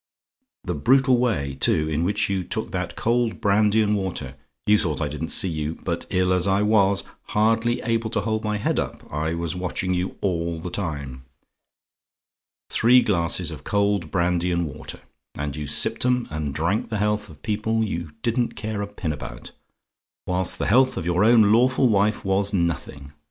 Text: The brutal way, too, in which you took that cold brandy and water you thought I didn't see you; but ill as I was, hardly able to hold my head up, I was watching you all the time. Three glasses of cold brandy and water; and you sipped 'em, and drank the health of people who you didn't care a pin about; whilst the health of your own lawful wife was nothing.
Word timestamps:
The 0.63 0.73
brutal 0.73 1.19
way, 1.19 1.55
too, 1.59 1.87
in 1.87 2.03
which 2.03 2.27
you 2.27 2.43
took 2.43 2.71
that 2.71 2.95
cold 2.95 3.39
brandy 3.39 3.83
and 3.83 3.95
water 3.95 4.33
you 4.65 4.79
thought 4.79 4.99
I 4.99 5.07
didn't 5.07 5.27
see 5.29 5.47
you; 5.47 5.75
but 5.83 6.07
ill 6.09 6.33
as 6.33 6.47
I 6.47 6.63
was, 6.63 7.03
hardly 7.25 7.81
able 7.81 8.09
to 8.09 8.21
hold 8.21 8.43
my 8.43 8.57
head 8.57 8.79
up, 8.79 9.03
I 9.13 9.35
was 9.35 9.55
watching 9.55 9.93
you 9.93 10.17
all 10.19 10.57
the 10.59 10.71
time. 10.71 11.25
Three 12.71 13.03
glasses 13.03 13.51
of 13.51 13.63
cold 13.63 14.09
brandy 14.09 14.51
and 14.51 14.65
water; 14.65 15.01
and 15.37 15.55
you 15.55 15.67
sipped 15.67 16.03
'em, 16.03 16.27
and 16.31 16.55
drank 16.55 16.89
the 16.89 16.97
health 16.97 17.29
of 17.29 17.43
people 17.43 17.81
who 17.81 17.85
you 17.85 18.11
didn't 18.23 18.55
care 18.55 18.81
a 18.81 18.87
pin 18.87 19.13
about; 19.13 19.51
whilst 20.25 20.57
the 20.57 20.65
health 20.65 20.97
of 20.97 21.05
your 21.05 21.23
own 21.23 21.51
lawful 21.51 21.87
wife 21.89 22.25
was 22.25 22.51
nothing. 22.55 23.13